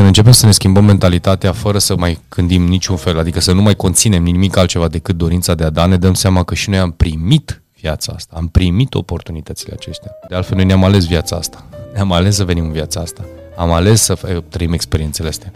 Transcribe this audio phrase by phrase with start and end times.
[0.00, 3.62] când începem să ne schimbăm mentalitatea fără să mai gândim niciun fel, adică să nu
[3.62, 6.78] mai conținem nimic altceva decât dorința de a da, ne dăm seama că și noi
[6.78, 10.10] am primit viața asta, am primit oportunitățile acestea.
[10.28, 11.64] De altfel, noi ne-am ales viața asta.
[11.92, 13.24] Ne-am ales să venim în viața asta.
[13.56, 15.52] Am ales să trăim experiențele astea.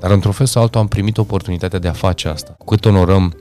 [0.00, 2.54] Dar într-un fel sau altul am primit oportunitatea de a face asta.
[2.58, 3.36] Cu cât onorăm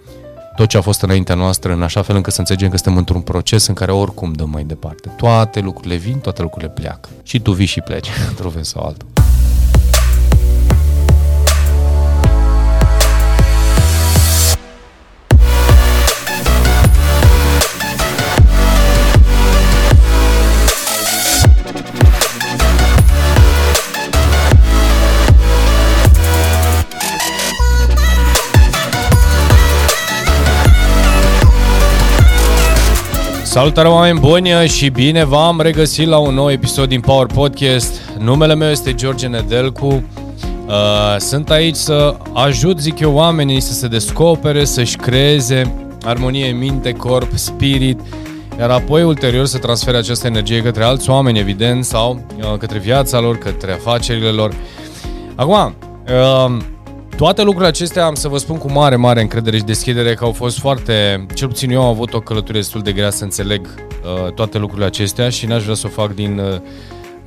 [0.56, 3.22] tot ce a fost înaintea noastră, în așa fel încât să înțelegem că suntem într-un
[3.22, 5.10] proces în care oricum dăm mai departe.
[5.18, 7.10] Toate lucrurile vin, toate lucrurile pleacă.
[7.24, 9.17] Și tu vii și pleci, într-un fel sau altul.
[33.58, 38.02] Salutare oameni buni și bine v-am regăsit la un nou episod din Power Podcast.
[38.20, 39.86] Numele meu este George Nedelcu.
[39.86, 45.74] Uh, sunt aici să ajut, zic eu, oamenii să se descopere, să-și creeze
[46.06, 48.00] armonie minte, corp, spirit,
[48.60, 53.20] iar apoi ulterior să transfere această energie către alți oameni, evident, sau uh, către viața
[53.20, 54.54] lor, către afacerile lor.
[55.36, 55.76] Acum,
[56.08, 56.58] uh,
[57.18, 60.32] toate lucrurile acestea am să vă spun cu mare, mare încredere și deschidere că au
[60.32, 64.32] fost foarte, cel puțin eu am avut o călătorie destul de grea să înțeleg uh,
[64.32, 66.54] toate lucrurile acestea și n-aș vrea să o fac din, uh,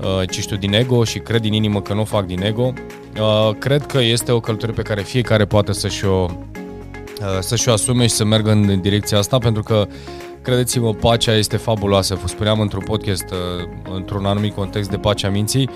[0.00, 2.72] uh, ce știu, din ego și cred din inimă că nu o fac din ego.
[3.20, 7.72] Uh, cred că este o călătorie pe care fiecare poate să-și o, uh, să-și o
[7.72, 9.86] asume și să meargă în direcția asta pentru că
[10.42, 12.14] credeți-mă, pacea este fabuloasă.
[12.14, 15.70] Vă spuneam într-un podcast, uh, într-un anumit context de pacea minții,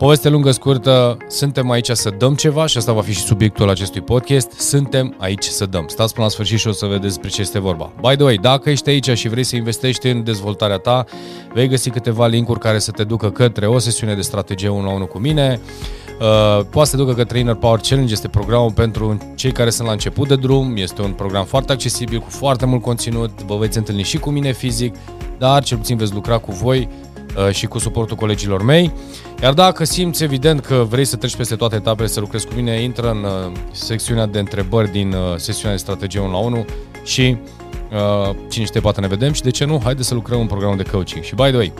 [0.00, 4.00] Poveste lungă, scurtă, suntem aici să dăm ceva și asta va fi și subiectul acestui
[4.00, 4.50] podcast.
[4.50, 5.84] Suntem aici să dăm.
[5.88, 7.92] Stați până la sfârșit și o să vedeți despre ce este vorba.
[8.00, 11.04] By the way, dacă ești aici și vrei să investești în dezvoltarea ta,
[11.54, 14.92] vei găsi câteva linkuri care să te ducă către o sesiune de strategie 1 la
[14.92, 15.60] 1 cu mine,
[16.20, 19.92] Uh, poate să ducă către Inner Power Challenge, este programul pentru cei care sunt la
[19.92, 24.02] început de drum, este un program foarte accesibil, cu foarte mult conținut, vă veți întâlni
[24.02, 24.94] și cu mine fizic,
[25.38, 27.09] dar cel puțin veți lucra cu voi Uh,
[27.50, 28.92] și cu suportul colegilor mei.
[29.42, 32.82] Iar dacă simți evident că vrei să treci peste toate etapele, să lucrezi cu mine,
[32.82, 36.64] intră în uh, secțiunea de întrebări din uh, sesiunea de strategie 1 la 1
[37.04, 37.36] și
[37.92, 40.76] uh, cine știe, poate ne vedem și de ce nu, haide să lucrăm în programul
[40.76, 41.24] de coaching.
[41.24, 41.72] Și by the way,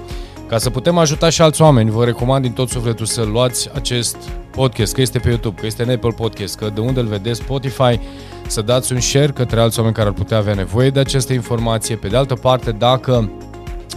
[0.48, 4.16] ca să putem ajuta și alți oameni, vă recomand din tot sufletul să luați acest
[4.50, 7.40] podcast, că este pe YouTube, că este în Apple Podcast, că de unde îl vedeți,
[7.40, 8.00] Spotify,
[8.46, 11.96] să dați un share către alți oameni care ar putea avea nevoie de această informație.
[11.96, 13.30] Pe de altă parte, dacă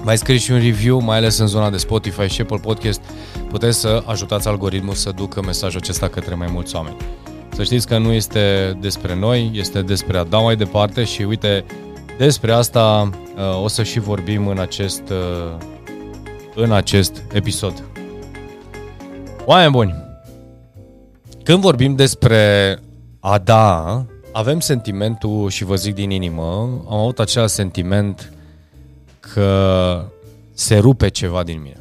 [0.03, 3.01] mai scrieți și un review, mai ales în zona de Spotify și Apple Podcast,
[3.49, 6.95] puteți să ajutați algoritmul să ducă mesajul acesta către mai mulți oameni.
[7.49, 11.65] Să știți că nu este despre noi, este despre a da mai departe și uite,
[12.17, 15.57] despre asta uh, o să și vorbim în acest, uh,
[16.55, 17.83] în acest episod.
[19.45, 19.95] Oameni buni,
[21.43, 22.77] când vorbim despre
[23.19, 26.43] a da, avem sentimentul, și vă zic din inimă,
[26.89, 28.33] am avut acel sentiment
[29.33, 30.05] că
[30.53, 31.77] se rupe ceva din mine.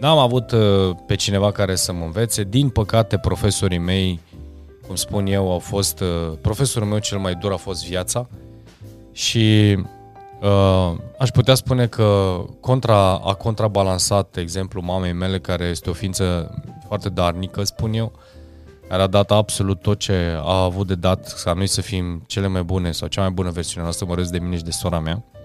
[0.00, 2.42] N-am avut uh, pe cineva care să mă învețe.
[2.44, 4.20] Din păcate, profesorii mei,
[4.86, 6.00] cum spun eu, au fost...
[6.00, 8.28] Uh, profesorul meu cel mai dur a fost viața
[9.12, 9.76] și
[10.40, 16.54] uh, aș putea spune că contra, a contrabalansat exemplu mamei mele, care este o ființă
[16.86, 18.12] foarte darnică, spun eu,
[18.88, 22.46] care a dat absolut tot ce a avut de dat ca noi să fim cele
[22.46, 25.24] mai bune sau cea mai bună versiune noastră, mă de mine și de sora mea.
[25.32, 25.41] Uh,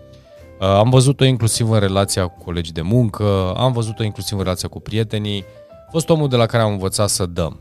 [0.60, 4.80] am văzut-o inclusiv în relația cu colegii de muncă, am văzut-o inclusiv în relația cu
[4.80, 5.44] prietenii.
[5.88, 7.60] A fost omul de la care am învățat să dăm.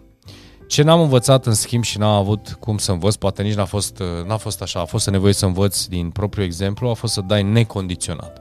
[0.66, 3.98] Ce n-am învățat în schimb și n-am avut cum să învăț, poate nici n-a fost,
[3.98, 7.20] uh, n-a fost așa, a fost nevoie să învăț din propriul exemplu, a fost să
[7.20, 8.40] dai necondiționat.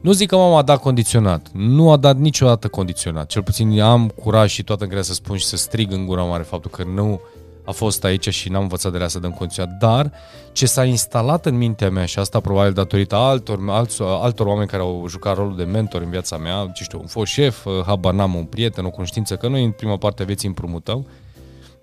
[0.00, 4.08] Nu zic că mama a dat condiționat, nu a dat niciodată condiționat, cel puțin am
[4.08, 7.20] curaj și toată încrederea să spun și să strig în gura mare faptul că nu
[7.64, 10.12] a fost aici și n-am învățat de la să dăm condiționat, dar
[10.52, 14.82] ce s-a instalat în mintea mea și asta probabil datorită altor, altor, altor oameni care
[14.82, 18.12] au jucat rolul de mentor în viața mea, ce știu, un fost șef, uh, habar
[18.12, 21.06] n-am un prieten, o cunoștință, că noi în prima parte a vieții împrumutăm,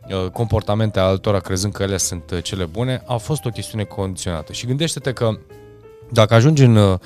[0.09, 4.53] uh, comportamente altora crezând că ele sunt uh, cele bune, a fost o chestiune condiționată.
[4.53, 5.37] Și gândește-te că
[6.11, 6.99] dacă ajungi în,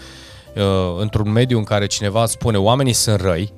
[0.99, 3.53] într-un mediu în care cineva spune oamenii sunt răi,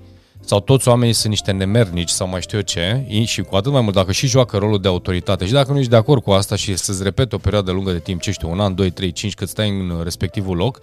[0.48, 3.82] sau toți oamenii sunt niște nemernici sau mai știu eu ce, și cu atât mai
[3.82, 6.56] mult dacă și joacă rolul de autoritate și dacă nu ești de acord cu asta
[6.56, 9.34] și să-ți repete o perioadă lungă de timp, ce știu, un an, doi, trei, cinci,
[9.34, 10.80] cât stai în respectivul loc,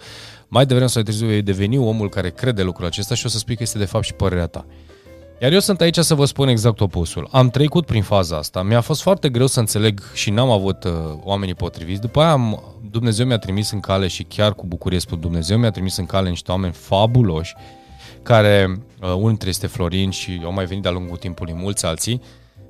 [0.47, 3.55] mai devreme sau târziu vei deveni omul care crede lucrul acesta și o să spui
[3.55, 4.65] că este de fapt și părerea ta.
[5.41, 7.27] Iar eu sunt aici să vă spun exact opusul.
[7.31, 10.91] Am trecut prin faza asta, mi-a fost foarte greu să înțeleg și n-am avut uh,
[11.23, 12.01] oamenii potriviți.
[12.01, 15.71] După aia am, Dumnezeu mi-a trimis în cale și chiar cu bucurie spun Dumnezeu mi-a
[15.71, 17.55] trimis în cale niște oameni fabuloși
[18.25, 22.21] care uh, unul dintre este Florin și au mai venit de-a lungul timpului mulți alții,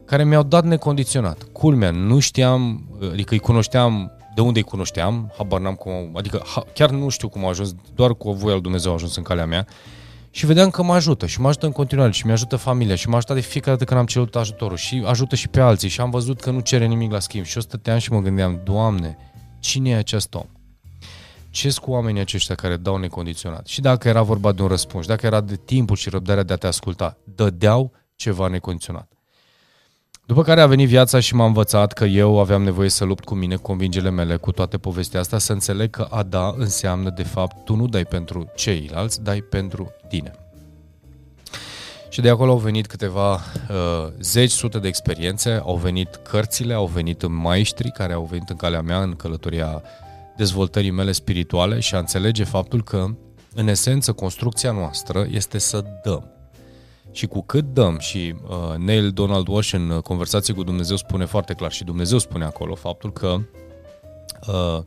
[0.06, 1.44] care mi-au dat necondiționat.
[1.52, 6.64] Culmea, nu știam, adică îi cunoșteam, de unde îi cunoșteam, habar n-am cum, adică ha,
[6.74, 9.46] chiar nu știu cum a ajuns, doar cu voia lui Dumnezeu a ajuns în calea
[9.46, 9.68] mea
[10.30, 13.16] și vedeam că mă ajută și mă ajută în continuare și mi-ajută familia și mă
[13.16, 16.10] ajută de fiecare dată când am cerut ajutorul și ajută și pe alții și am
[16.10, 19.18] văzut că nu cere nimic la schimb și eu stăteam și mă gândeam, Doamne,
[19.60, 20.46] cine e acest om?
[21.56, 23.68] Ce cu oamenii aceștia care dau necondiționat?
[23.68, 26.56] Și dacă era vorba de un răspuns, dacă era de timpul și răbdarea de a
[26.56, 29.12] te asculta, dădeau ceva necondiționat.
[30.26, 33.36] După care a venit viața și m-a învățat că eu aveam nevoie să lupt cu
[33.36, 37.66] mine, convingele mele, cu toate povestea asta, să înțeleg că a da înseamnă, de fapt,
[37.66, 40.32] tu nu dai pentru ceilalți, dai pentru tine.
[42.10, 46.86] Și de acolo au venit câteva uh, zeci, sute de experiențe, au venit cărțile, au
[46.86, 49.84] venit maestri care au venit în calea mea în călătoria
[50.38, 53.08] dezvoltării mele spirituale și a înțelege faptul că,
[53.56, 56.30] în esență, construcția noastră este să dăm.
[57.12, 61.54] Și cu cât dăm, și uh, Neil Donald Walsh în conversație cu Dumnezeu spune foarte
[61.54, 63.38] clar, și Dumnezeu spune acolo faptul că
[64.48, 64.80] uh,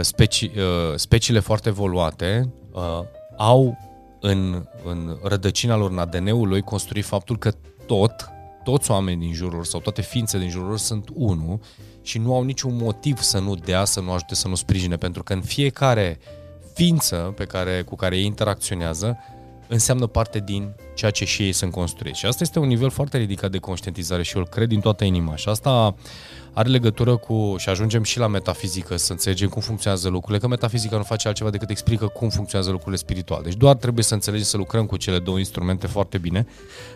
[0.00, 3.00] speci, uh, speciile foarte evoluate uh,
[3.36, 3.78] au
[4.20, 7.52] în, în rădăcina lor, în ADN-ul lui, construit faptul că
[7.86, 8.30] tot,
[8.62, 11.60] toți oamenii din jurul lor sau toate ființe din jurul lor sunt unul
[12.02, 15.22] și nu au niciun motiv să nu dea, să nu ajute, să nu sprijine, pentru
[15.22, 16.18] că în fiecare
[16.74, 19.18] ființă pe care, cu care ei interacționează,
[19.70, 22.18] înseamnă parte din ceea ce și ei sunt construiți.
[22.18, 25.04] Și asta este un nivel foarte ridicat de conștientizare și eu îl cred din toată
[25.04, 25.36] inima.
[25.36, 25.94] Și asta
[26.52, 30.96] are legătură cu, și ajungem și la metafizică, să înțelegem cum funcționează lucrurile, că metafizica
[30.96, 33.42] nu face altceva decât explică cum funcționează lucrurile spirituale.
[33.42, 36.46] Deci doar trebuie să înțelegem să lucrăm cu cele două instrumente foarte bine,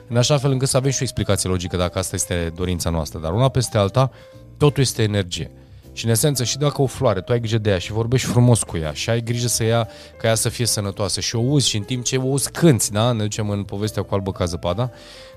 [0.09, 3.19] în așa fel încât să avem și o explicație logică dacă asta este dorința noastră.
[3.19, 4.11] Dar una peste alta,
[4.57, 5.51] totul este energie.
[5.95, 8.63] Și în esență, și dacă o floare, tu ai grijă de ea și vorbești frumos
[8.63, 9.89] cu ea și ai grijă să ea,
[10.19, 12.91] ca ea să fie sănătoasă și o uzi și în timp ce o uzi cânti,
[12.91, 13.13] da?
[13.13, 14.91] ne ducem în povestea cu albă ca zăpada,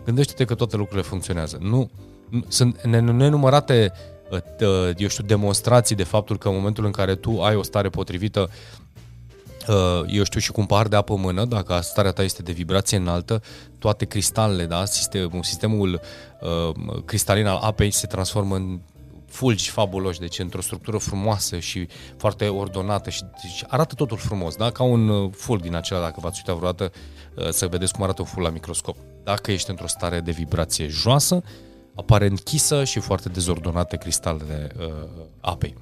[0.06, 1.58] gândește-te că toate lucrurile funcționează.
[1.62, 1.90] Nu,
[2.48, 3.92] sunt nenumărate
[4.32, 7.90] ă, eu știu, demonstrații de faptul că în momentul în care tu ai o stare
[7.90, 8.50] potrivită
[9.68, 12.52] ă, eu știu și cum par de apă în mână, dacă starea ta este de
[12.52, 13.42] vibrație înaltă,
[13.80, 16.02] toate cristalele, da, sistemul, sistemul
[16.42, 18.80] uh, cristalin al apei se transformă în
[19.28, 21.88] fulgi fabuloși, deci într-o structură frumoasă și
[22.18, 24.72] foarte ordonată și deci arată totul frumos, da?
[24.72, 26.92] ca un uh, fulg din acela, dacă v-ați uitat vreodată
[27.36, 28.98] uh, să vedeți cum arată un fulg la microscop.
[29.24, 31.44] Dacă ești într-o stare de vibrație joasă,
[31.96, 34.86] apare închisă și foarte dezordonate cristalele uh,
[35.42, 35.76] apei.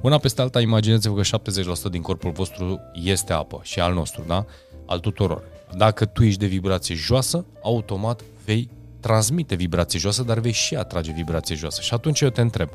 [0.00, 1.38] Una peste alta, imaginați-vă că
[1.88, 4.44] 70% din corpul vostru este apă și al nostru, da?
[4.86, 5.42] Al tuturor.
[5.76, 8.68] Dacă tu ești de vibrație joasă, automat vei
[9.00, 11.80] transmite vibrație joasă, dar vei și atrage vibrație joasă.
[11.80, 12.68] Și atunci eu te întreb,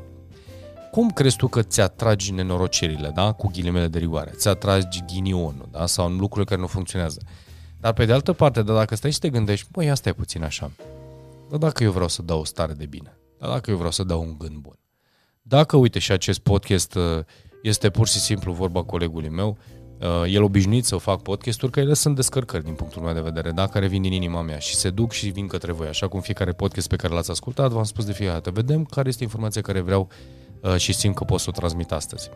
[0.90, 3.32] cum crezi tu că ți atragi nenorocirile, da?
[3.32, 5.86] cu ghilimele de rigoare, ți atragi ghinionul da?
[5.86, 7.20] sau lucrurile care nu funcționează.
[7.80, 10.42] Dar pe de altă parte, dar dacă stai și te gândești, băi, asta e puțin
[10.42, 10.70] așa.
[11.50, 14.02] Dar dacă eu vreau să dau o stare de bine, dar dacă eu vreau să
[14.02, 14.78] dau un gând bun,
[15.42, 17.18] dacă, uite, și acest podcast uh,
[17.62, 19.58] este pur și simplu vorba colegului meu,
[20.00, 23.50] uh, el obișnuit să fac podcasturi, că ele sunt descărcări din punctul meu de vedere,
[23.50, 23.66] da?
[23.66, 26.52] care vin din inima mea și se duc și vin către voi, așa cum fiecare
[26.52, 29.80] podcast pe care l-ați ascultat, v-am spus de fiecare dată, vedem care este informația care
[29.80, 32.30] vreau Uh, și simt că pot să o transmit astăzi.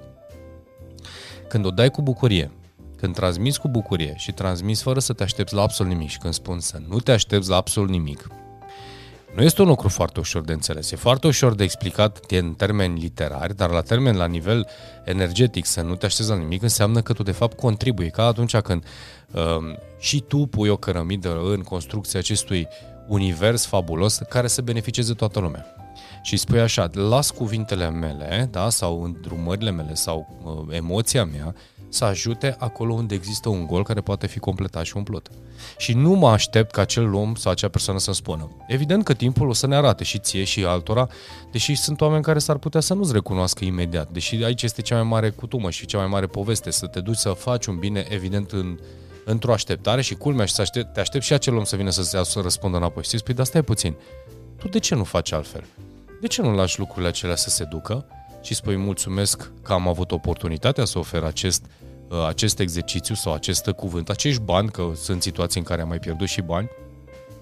[1.49, 2.51] Când o dai cu bucurie,
[2.97, 6.35] când transmiți cu bucurie și transmiți fără să te aștepți la absolut nimic și când
[6.35, 8.27] spun să nu te aștepți la absolut nimic,
[9.35, 10.91] nu este un lucru foarte ușor de înțeles.
[10.91, 14.69] E foarte ușor de explicat în termeni literari, dar la termen, la nivel
[15.05, 18.11] energetic, să nu te aștepți la nimic, înseamnă că tu de fapt contribui.
[18.11, 18.85] Ca atunci când
[19.33, 22.69] um, și tu pui o cărămidă în construcția acestui
[23.09, 25.82] univers fabulos care să beneficieze toată lumea
[26.23, 31.55] și spui așa, las cuvintele mele, da, sau îndrumările mele, sau uh, emoția mea,
[31.93, 35.29] să ajute acolo unde există un gol care poate fi completat și umplut.
[35.77, 38.51] Și nu mă aștept ca acel om sau acea persoană să spună.
[38.67, 41.09] Evident că timpul o să ne arate și ție și altora,
[41.51, 44.11] deși sunt oameni care s-ar putea să nu-ți recunoască imediat.
[44.11, 47.17] Deși aici este cea mai mare cutumă și cea mai mare poveste, să te duci
[47.17, 48.79] să faci un bine, evident, în,
[49.25, 52.23] într-o așteptare și culmea și să aștept, te aștept și acel om să vină să,
[52.23, 53.03] să răspundă înapoi.
[53.03, 53.95] Și spui, dar stai puțin,
[54.63, 55.65] tu de ce nu faci altfel?
[56.23, 58.05] de ce nu lași lucrurile acelea să se ducă
[58.43, 61.65] și spui mulțumesc că am avut oportunitatea să ofer acest,
[62.09, 65.99] uh, acest exercițiu sau acest cuvânt, acești bani, că sunt situații în care am mai
[65.99, 66.71] pierdut și bani,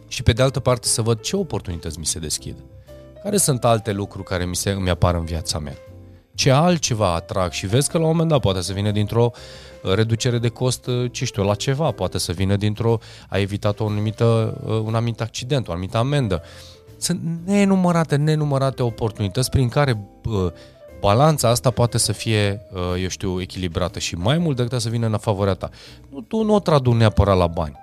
[0.08, 2.56] și pe de altă parte să văd ce oportunități mi se deschid.
[3.22, 5.76] Care sunt alte lucruri care mi, se, mi apar în viața mea?
[6.34, 9.30] Ce altceva atrag și vezi că la un moment dat poate să vină dintr-o
[9.82, 12.98] uh, reducere de cost, uh, ce știu, la ceva, poate să vină dintr-o,
[13.28, 16.42] a evitat o anumită, un anumit accident, o anumită amendă,
[17.00, 20.52] sunt nenumărate, nenumărate oportunități prin care uh,
[21.00, 25.06] balanța asta poate să fie, uh, eu știu, echilibrată și mai mult decât să vină
[25.06, 25.70] în favoarea ta.
[26.10, 27.78] Nu, tu nu o tradu neapărat la bani.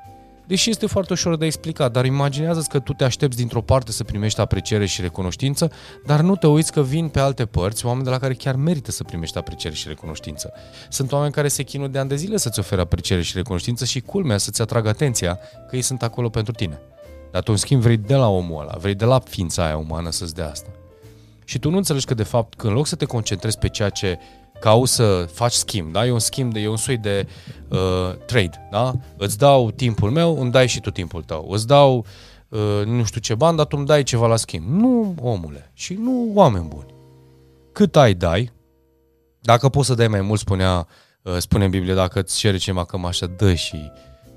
[0.47, 4.03] Deși este foarte ușor de explicat, dar imaginează că tu te aștepți dintr-o parte să
[4.03, 5.71] primești apreciere și recunoștință,
[6.05, 8.91] dar nu te uiți că vin pe alte părți oameni de la care chiar merită
[8.91, 10.53] să primești apreciere și recunoștință.
[10.89, 14.01] Sunt oameni care se chinuie de ani de zile să-ți ofere apreciere și recunoștință și
[14.01, 16.79] culmea să-ți atragă atenția că ei sunt acolo pentru tine.
[17.31, 20.11] Dar tu, în schimb, vrei de la omul ăla, vrei de la ființa aia umană
[20.11, 20.69] să-ți dea asta.
[21.45, 23.89] Și tu nu înțelegi că, de fapt, că în loc să te concentrezi pe ceea
[23.89, 24.19] ce
[24.59, 26.05] cauți să faci schimb, da?
[26.05, 27.27] E un schimb, de, e un soi de
[27.67, 28.93] uh, trade, da?
[29.17, 31.47] Îți dau timpul meu, îmi dai și tu timpul tău.
[31.51, 32.05] Îți dau
[32.49, 34.65] uh, nu știu ce bani, dar tu îmi dai ceva la schimb.
[34.67, 36.93] Nu, omule, și nu oameni buni.
[37.71, 38.51] Cât ai, dai.
[39.41, 40.87] Dacă poți să dai mai mult, spunea,
[41.21, 43.91] uh, spune în Biblie, dacă îți cere cineva cămașă, dă și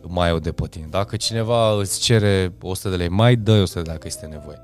[0.06, 0.86] mai au de pe tine.
[0.90, 4.58] Dacă cineva îți cere 100 de lei, mai dă 100 de lei dacă este nevoie.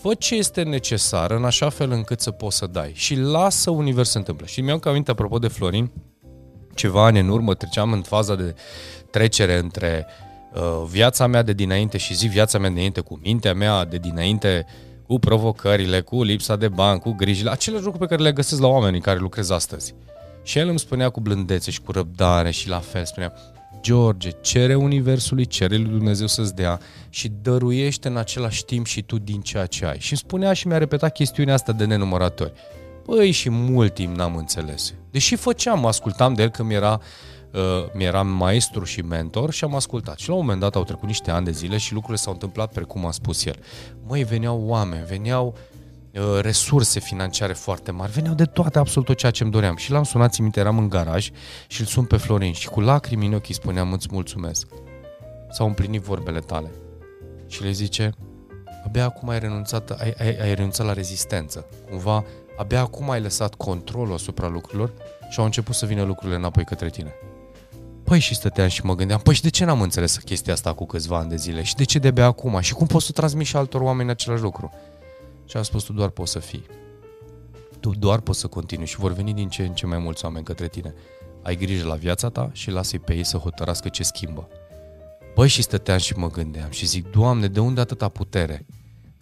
[0.00, 4.10] Fă ce este necesar în așa fel încât să poți să dai și lasă univers
[4.10, 4.46] să întâmple.
[4.46, 5.90] Și mi-am aminte, apropo de Florin,
[6.74, 8.54] ceva ani în urmă treceam în faza de
[9.10, 10.06] trecere între
[10.54, 13.96] uh, viața mea de dinainte și zi viața mea de dinainte cu mintea mea de
[13.96, 14.66] dinainte
[15.06, 18.66] cu provocările, cu lipsa de bani, cu grijile, acele lucruri pe care le găsesc la
[18.66, 19.94] oamenii care lucrez astăzi.
[20.42, 23.32] Și el îmi spunea cu blândețe și cu răbdare și la fel spunea,
[23.86, 29.18] George, cere Universului, cere lui Dumnezeu să-ți dea și dăruiește în același timp și tu
[29.18, 29.98] din ceea ce ai.
[29.98, 32.52] Și îmi spunea și mi-a repetat chestiunea asta de nenumăratori.
[33.04, 34.94] Păi și mult timp n-am înțeles.
[35.10, 37.00] Deși făceam, ascultam de el când mi-era,
[37.52, 37.60] uh,
[37.94, 40.18] mi-era maestru și mentor și am ascultat.
[40.18, 42.72] Și la un moment dat au trecut niște ani de zile și lucrurile s-au întâmplat
[42.72, 43.56] precum a spus el.
[44.06, 45.75] Măi, veneau oameni, veneau Uh,
[46.40, 49.76] resurse financiare foarte mari, veneau de toate, absolut tot ceea ce îmi doream.
[49.76, 51.30] Și l-am sunat, țin minte, eram în garaj
[51.66, 54.66] și îl sun pe Florin și cu lacrimi în ochii spuneam, îți mulțumesc.
[55.50, 56.70] S-au împlinit vorbele tale.
[57.46, 58.14] Și le zice,
[58.84, 61.66] abia acum ai renunțat, ai, ai, ai renunțat la rezistență.
[61.90, 62.24] Cumva,
[62.56, 64.92] abia acum ai lăsat controlul asupra lucrurilor
[65.30, 67.14] și au început să vină lucrurile înapoi către tine.
[68.04, 70.86] Păi și stăteam și mă gândeam, păi și de ce n-am înțeles chestia asta cu
[70.86, 71.62] câțiva ani de zile?
[71.62, 72.60] Și de ce de abia acum?
[72.60, 74.72] Și cum poți să transmiți și altor oameni același lucru?
[75.46, 76.66] Și am spus, tu doar poți să fii.
[77.80, 80.44] Tu doar poți să continui și vor veni din ce în ce mai mulți oameni
[80.44, 80.94] către tine.
[81.42, 84.48] Ai grijă la viața ta și lasă-i pe ei să hotărască ce schimbă.
[85.34, 88.66] Băi, și stăteam și mă gândeam și zic, Doamne, de unde atâta putere?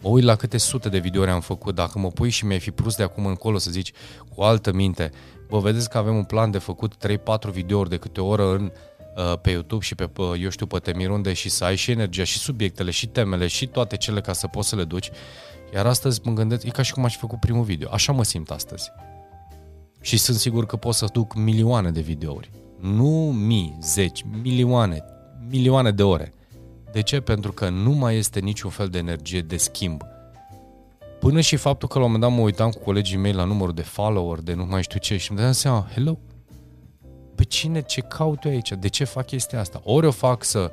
[0.01, 2.71] Mă uit la câte sute de videouri am făcut, dacă mă pui și mi-ai fi
[2.71, 3.91] prus de acum încolo să zici
[4.35, 5.11] cu altă minte,
[5.47, 8.71] bă, vedeți că avem un plan de făcut 3-4 videouri de câte o oră în,
[9.15, 12.37] uh, pe YouTube și pe, eu știu, pe Temirunde și să ai și energia și
[12.37, 15.11] subiectele și temele și toate cele ca să poți să le duci
[15.75, 17.89] iar astăzi mă gândesc, e ca și cum aș fi făcut primul video.
[17.91, 18.91] Așa mă simt astăzi.
[20.01, 22.51] Și sunt sigur că pot să duc milioane de videouri.
[22.79, 25.03] Nu mii, zeci, milioane,
[25.49, 26.33] milioane de ore.
[26.91, 27.19] De ce?
[27.19, 30.01] Pentru că nu mai este niciun fel de energie de schimb.
[31.19, 33.73] Până și faptul că la un moment dat mă uitam cu colegii mei la numărul
[33.73, 36.19] de follower, de nu mai știu ce, și îmi dădeam seama, hello,
[37.35, 39.81] pe cine, ce caut eu aici, de ce fac chestia asta?
[39.83, 40.71] Ori o fac să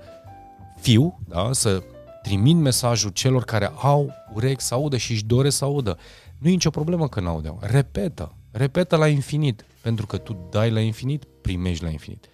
[0.80, 1.48] fiu, da?
[1.52, 1.82] să
[2.22, 5.98] trimit mesajul celor care au urechi să audă și își doresc să audă.
[6.38, 7.58] Nu e nicio problemă că n-audeau.
[7.62, 8.34] Repetă.
[8.50, 9.64] Repetă la infinit.
[9.82, 12.26] Pentru că tu dai la infinit, primești la infinit.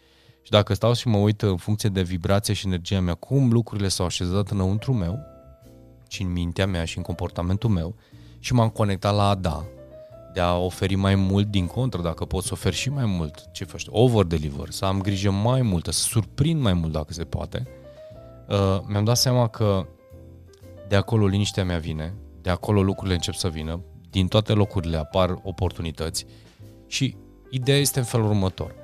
[0.42, 3.88] Și dacă stau și mă uit în funcție de vibrație și energia mea, cum lucrurile
[3.88, 5.18] s-au așezat înăuntru meu,
[6.08, 7.94] și în mintea mea și în comportamentul meu,
[8.38, 9.64] și m-am conectat la a da,
[10.32, 13.64] de a oferi mai mult din contră, dacă pot să ofer și mai mult, ce
[13.64, 17.66] faci, over-deliver, să am grijă mai multă, să surprind mai mult dacă se poate,
[18.48, 19.86] uh, mi-am dat seama că
[20.88, 25.38] de acolo liniștea mea vine, de acolo lucrurile încep să vină, din toate locurile apar
[25.42, 26.26] oportunități
[26.86, 27.16] și
[27.50, 28.74] ideea este în felul următor.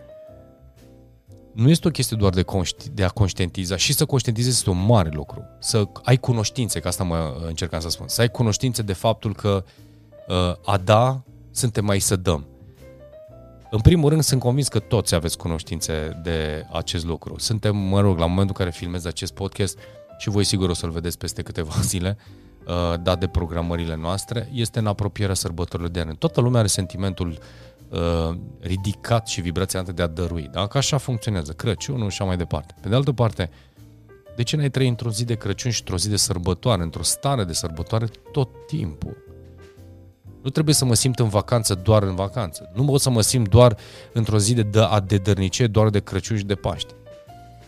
[1.53, 4.85] Nu este o chestie doar de, conști, de a conștientiza și să conștientizezi este un
[4.87, 5.45] mare lucru.
[5.61, 9.65] Să ai cunoștințe, că asta mă încercam să spun, să ai cunoștințe de faptul că
[10.29, 12.47] uh, a da, suntem mai să dăm.
[13.75, 17.39] În primul rând, sunt convins că toți aveți cunoștințe de acest lucru.
[17.39, 19.79] Suntem, mă rog, la momentul în care filmez acest podcast
[20.19, 22.17] și voi sigur o să-l vedeți peste câteva zile,
[22.67, 26.15] uh, dat de programările noastre, este în apropierea sărbătorilor de an.
[26.15, 27.39] Toată lumea are sentimentul
[27.89, 30.49] uh, ridicat și vibraționat de a dărui.
[30.53, 30.67] Da?
[30.67, 32.75] Că așa funcționează Crăciunul și așa mai departe.
[32.81, 33.51] Pe de altă parte,
[34.37, 37.45] de ce n-ai trăi într-o zi de Crăciun și într-o zi de sărbătoare, într-o stare
[37.45, 39.34] de sărbătoare tot timpul?
[40.45, 42.71] Nu trebuie să mă simt în vacanță doar în vacanță.
[42.75, 43.77] Nu pot să mă simt doar
[44.13, 46.95] într-o zi de, de, de dărnicie, doar de Crăciun și de Paște.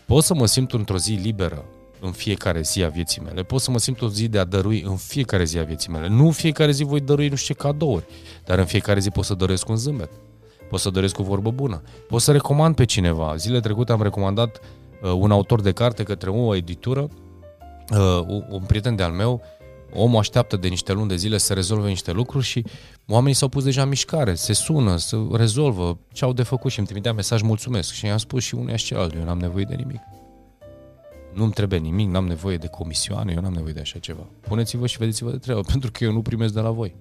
[0.05, 1.65] Pot să mă simt într-o zi liberă
[1.99, 3.43] în fiecare zi a vieții mele.
[3.43, 6.07] Pot să mă simt o zi de a dărui în fiecare zi a vieții mele.
[6.07, 8.05] Nu în fiecare zi voi dărui nu știu ce cadouri,
[8.45, 10.09] dar în fiecare zi pot să dăresc un zâmbet.
[10.69, 11.81] Pot să dăresc o vorbă bună.
[12.07, 13.35] Pot să recomand pe cineva.
[13.35, 14.59] Zile trecute am recomandat
[15.01, 17.09] uh, un autor de carte către o editură,
[17.89, 19.41] uh, un prieten de-al meu,
[19.97, 22.65] omul așteaptă de niște luni de zile să rezolve niște lucruri și
[23.07, 26.77] oamenii s-au pus deja în mișcare, se sună, să rezolvă ce au de făcut și
[26.77, 29.75] îmi trimitea mesaj mulțumesc și i-am spus și unul și celălalt, eu n-am nevoie de
[29.75, 29.99] nimic.
[31.33, 34.27] Nu-mi trebuie nimic, n-am nevoie de comisioane, eu n-am nevoie de așa ceva.
[34.41, 36.95] Puneți-vă și vedeți-vă de treabă, pentru că eu nu primesc de la voi.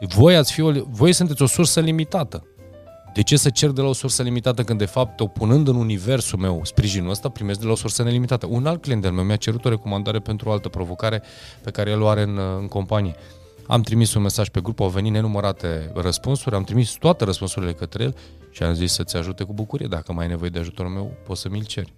[0.00, 2.46] Voi, ați fi o, voi sunteți o sursă limitată.
[3.14, 6.38] De ce să cer de la o sursă limitată când de fapt opunând în universul
[6.38, 8.46] meu sprijinul ăsta primesc de la o sursă nelimitată?
[8.46, 11.22] Un alt client al meu mi-a cerut o recomandare pentru o altă provocare
[11.62, 13.14] pe care el o are în, în companie.
[13.66, 18.02] Am trimis un mesaj pe grup, au venit nenumărate răspunsuri, am trimis toate răspunsurile către
[18.02, 18.16] el
[18.50, 19.86] și am zis să-ți ajute cu bucurie.
[19.86, 21.92] Dacă mai ai nevoie de ajutorul meu, poți să mi-l ceri.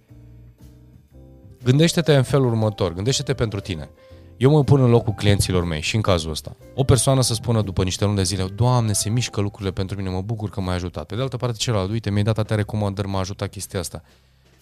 [1.63, 3.89] Gândește-te în felul următor, gândește-te pentru tine.
[4.37, 6.55] Eu mă pun în locul clienților mei și în cazul ăsta.
[6.75, 10.09] O persoană să spună după niște luni de zile, Doamne, se mișcă lucrurile pentru mine,
[10.09, 11.05] mă bucur că m-ai ajutat.
[11.05, 14.03] Pe de altă parte, celălalt, uite, mi-ai dat atâtea recomandări, m-a ajutat chestia asta.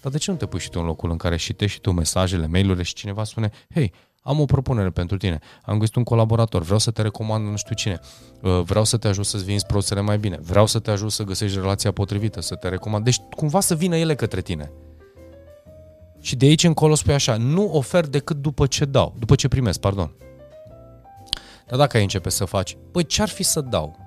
[0.02, 1.92] Dar de ce nu te pui și tu în locul în care te și tu
[1.92, 6.62] mesajele, mail-urile și cineva spune, hei, am o propunere pentru tine, am găsit un colaborator,
[6.62, 8.00] vreau să te recomand nu știu cine,
[8.42, 11.24] uh, vreau să te ajut să-ți vinzi produsele mai bine, vreau să te ajut să
[11.24, 13.04] găsești relația potrivită, să te recomand.
[13.04, 14.72] Deci cumva să vină ele către tine.
[16.26, 19.80] Și de aici încolo spui așa, nu ofer decât după ce dau, după ce primesc,
[19.80, 20.12] pardon.
[21.68, 23.98] Dar dacă ai începe să faci, păi ce-ar fi să dau?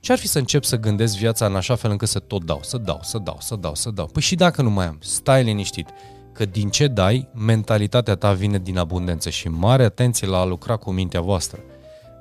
[0.00, 2.78] Ce-ar fi să încep să gândesc viața în așa fel încât să tot dau, să
[2.78, 4.06] dau, să dau, să dau, să dau?
[4.06, 5.88] Păi și dacă nu mai am, stai liniștit,
[6.32, 10.76] că din ce dai, mentalitatea ta vine din abundență și mare atenție la a lucra
[10.76, 11.60] cu mintea voastră.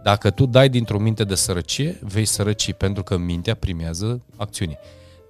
[0.03, 4.77] Dacă tu dai dintr-o minte de sărăcie, vei sărăci pentru că mintea primează acțiunii.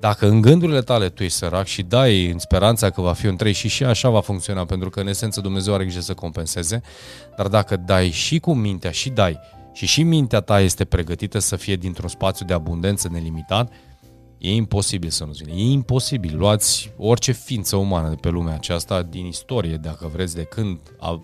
[0.01, 3.36] Dacă în gândurile tale tu ești sărac și dai în speranța că va fi un
[3.36, 6.81] trei și și așa va funcționa, pentru că în esență Dumnezeu are grijă să compenseze,
[7.38, 9.39] dar dacă dai și cu mintea și dai
[9.74, 13.74] și și mintea ta este pregătită să fie dintr-un spațiu de abundență nelimitat,
[14.38, 15.51] e imposibil să nu vină.
[15.51, 16.38] E imposibil.
[16.38, 20.79] Luați orice ființă umană de pe lumea aceasta, din istorie, dacă vreți, de când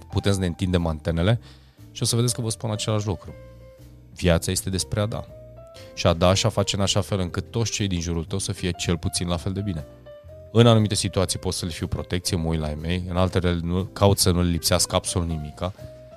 [0.10, 1.40] putem să ne întindem antenele
[1.92, 3.34] și o să vedeți că vă spun același lucru.
[4.14, 5.28] Viața este despre a da
[5.94, 8.38] și a da și a face în așa fel încât toți cei din jurul tău
[8.38, 9.86] să fie cel puțin la fel de bine.
[10.52, 13.60] În anumite situații pot să le fiu protecție, mă uit la ei mei, în altele
[13.64, 15.74] nu, caut să nu le lipsească absolut nimica,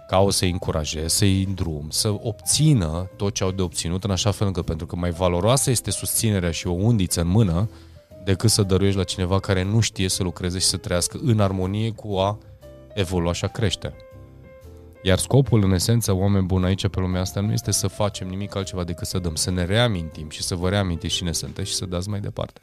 [0.09, 4.47] caut să-i încurajez, să-i îndrum, să obțină tot ce au de obținut în așa fel
[4.47, 7.69] încât, pentru că mai valoroasă este susținerea și o undiță în mână
[8.25, 11.91] decât să dăruiești la cineva care nu știe să lucreze și să trăiască în armonie
[11.91, 12.39] cu a
[12.95, 13.95] evolua și a crește.
[15.03, 18.57] Iar scopul, în esență, oameni buni aici pe lumea asta, nu este să facem nimic
[18.57, 21.87] altceva decât să dăm, să ne reamintim și să vă reamintiți cine sunteți și să
[21.87, 22.61] dați mai departe.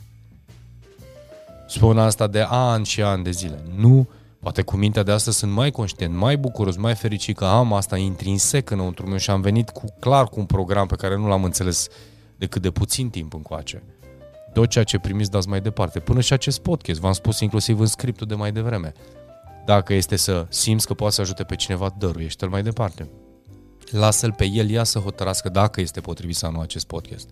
[1.67, 3.63] Spun asta de ani și ani de zile.
[3.75, 4.07] Nu,
[4.39, 7.97] poate cu mintea de asta sunt mai conștient, mai bucuros, mai fericit că am asta
[7.97, 11.43] intrinsec înăuntru meu și am venit cu clar cu un program pe care nu l-am
[11.43, 11.87] înțeles
[12.37, 13.83] decât de puțin timp încoace.
[14.53, 15.99] Tot ceea ce primiți dați mai departe.
[15.99, 18.93] Până și acest podcast, v-am spus inclusiv în scriptul de mai devreme.
[19.67, 23.09] Dacă este să simți că poate să ajute pe cineva, dăruiește-l mai departe.
[23.91, 27.29] Lasă-l pe el, ea să hotărască dacă este potrivit sau nu acest podcast.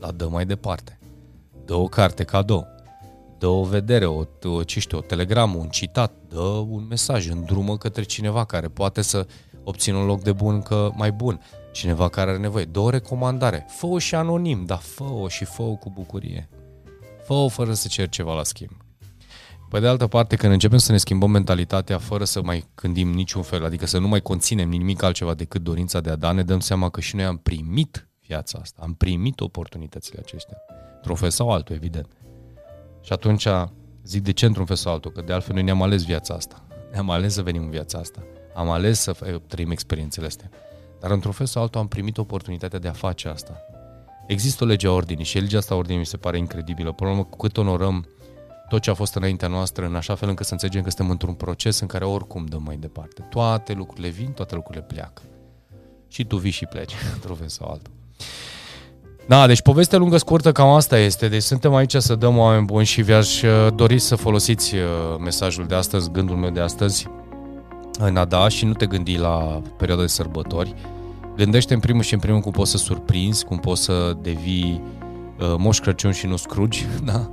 [0.00, 0.98] Dar dă mai departe.
[1.64, 2.66] Dă o carte cadou.
[3.38, 7.76] Dă o vedere, o, o, ce știu, o telegramă, un citat, dă un mesaj, îndrumă
[7.76, 9.26] către cineva care poate să
[9.64, 11.40] obțină un loc de bun că mai bun.
[11.72, 12.64] Cineva care are nevoie.
[12.64, 13.66] Dă o recomandare.
[13.68, 16.48] Fă-o și anonim, dar fă-o și fă-o cu bucurie.
[17.24, 18.89] Fă-o fără să cer ceva la schimb.
[19.70, 23.42] Pe de altă parte, când începem să ne schimbăm mentalitatea fără să mai gândim niciun
[23.42, 26.60] fel, adică să nu mai conținem nimic altceva decât dorința de a da, ne dăm
[26.60, 30.56] seama că și noi am primit viața asta, am primit oportunitățile acestea,
[30.96, 32.06] într-un fel sau altul, evident.
[33.00, 33.46] Și atunci
[34.04, 36.66] zic de ce într-un fel sau altul, că de altfel noi ne-am ales viața asta,
[36.92, 38.22] ne-am ales să venim în viața asta,
[38.54, 40.50] am ales să trăim experiențele astea.
[41.00, 43.60] Dar într-un fel sau altul am primit oportunitatea de a face asta.
[44.26, 46.92] Există o lege a ordinii și legea asta a ordinii mi se pare incredibilă.
[46.92, 48.06] Până la urmă, cu cât onorăm
[48.70, 51.34] tot ce a fost înaintea noastră, în așa fel încât să înțelegem că suntem într-un
[51.34, 53.26] proces în care oricum dăm mai departe.
[53.30, 55.22] Toate lucrurile vin, toate lucrurile pleacă.
[56.08, 57.92] Și tu vii și pleci, într-un fel sau altul.
[59.26, 61.28] Da, deci povestea lungă scurtă cam asta este.
[61.28, 64.82] Deci suntem aici să dăm oameni buni și vi-aș uh, dori să folosiți uh,
[65.18, 67.08] mesajul de astăzi, gândul meu de astăzi
[67.98, 70.74] în a da și nu te gândi la perioada de sărbători.
[71.36, 74.82] Gândește în primul și în primul cum poți să surprinzi, cum poți să devii
[75.40, 77.30] uh, Moș Crăciun și nu Scrooge, da?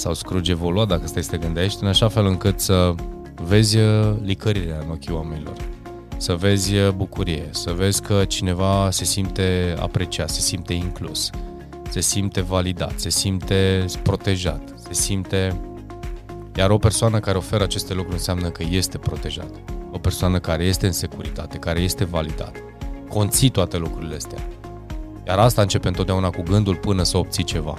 [0.00, 2.94] Sau Scrooge evolua, dacă stai să te gândești, în așa fel încât să
[3.44, 5.56] vezi uh, licărirea în ochii oamenilor,
[6.16, 11.30] să vezi uh, bucurie, să vezi că cineva se simte apreciat, se simte inclus,
[11.88, 15.60] se simte validat, se simte protejat, se simte...
[16.56, 19.50] Iar o persoană care oferă aceste lucruri înseamnă că este protejat.
[19.92, 22.56] O persoană care este în securitate, care este validat.
[23.08, 24.38] Conții toate lucrurile astea.
[25.26, 27.78] Iar asta începe întotdeauna cu gândul până să obții ceva.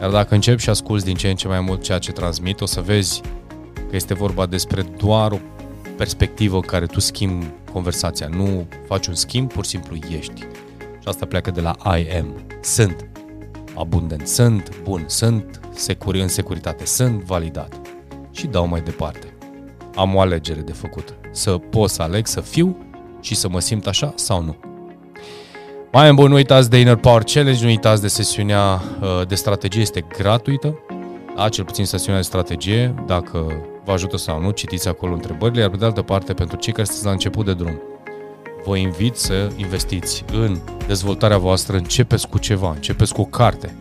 [0.00, 2.66] Iar dacă începi și asculți din ce în ce mai mult ceea ce transmit, o
[2.66, 3.20] să vezi
[3.88, 5.38] că este vorba despre doar o
[5.96, 8.26] perspectivă în care tu schimbi conversația.
[8.26, 10.40] Nu faci un schimb, pur și simplu ești.
[10.78, 12.34] Și asta pleacă de la I am.
[12.60, 13.06] Sunt
[13.74, 17.80] abundent, sunt bun, sunt secur în securitate, sunt validat.
[18.30, 19.26] Și dau mai departe.
[19.94, 21.14] am o alegere de făcut.
[21.30, 22.76] Să pot să aleg să fiu
[23.20, 24.56] și să mă simt așa sau nu.
[25.96, 29.80] Mai bun, nu uitați de Inner Power Challenge, nu uitați de sesiunea uh, de strategie,
[29.80, 30.78] este gratuită.
[31.36, 35.70] Da, cel puțin sesiunea de strategie, dacă vă ajută sau nu, citiți acolo întrebările, iar
[35.70, 37.80] pe de altă parte, pentru cei care sunteți la început de drum,
[38.64, 43.76] vă invit să investiți în dezvoltarea voastră, începeți cu ceva, începeți cu o carte,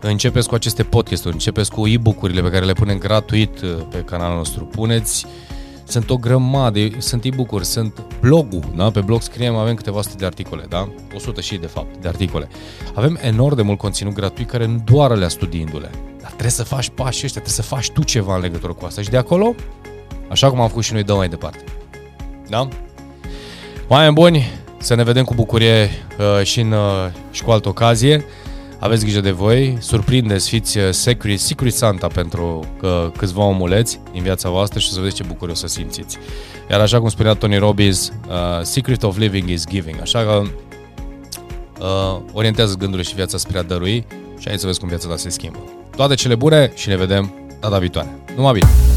[0.00, 4.36] începeți cu aceste podcasturi, începeți cu e-book-urile pe care le punem gratuit uh, pe canalul
[4.36, 5.26] nostru, puneți
[5.84, 8.90] sunt o grămadă, sunt e-book-uri, sunt blogul, da?
[8.90, 10.88] Pe blog scriem, avem câteva sute de articole, da?
[11.14, 12.48] 100 și de fapt, de articole.
[12.94, 15.90] Avem enorm de mult conținut gratuit care nu doar le studiindu-le.
[16.20, 19.02] Dar trebuie să faci pașii ăștia, trebuie să faci tu ceva în legătură cu asta.
[19.02, 19.54] Și de acolo,
[20.28, 21.64] așa cum am făcut și noi, dăm mai departe.
[22.48, 22.68] Da?
[23.88, 24.46] Oameni buni,
[24.78, 28.24] să ne vedem cu bucurie uh, și, în, uh, și cu altă ocazie.
[28.84, 34.22] Aveți grijă de voi, surprindeți, fiți uh, Secret, Secret Santa pentru uh, câțiva omuleți din
[34.22, 36.18] viața voastră și să vedeți ce bucurie o să simțiți.
[36.70, 40.42] Iar așa cum spunea Tony Robbins, uh, Secret of Living is Giving, așa că
[41.80, 44.06] uh, orientează gândurile și viața spre a dărui
[44.38, 45.58] și aici să vezi cum viața ta se schimbă.
[45.96, 48.08] Toate cele bune și ne vedem data viitoare.
[48.36, 48.93] Numai bine!